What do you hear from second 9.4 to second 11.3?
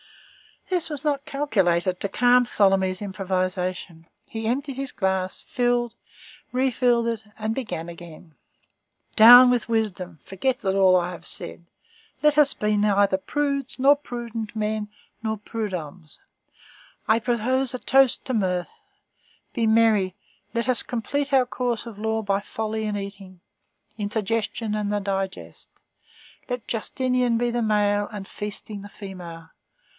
with wisdom! Forget all that I have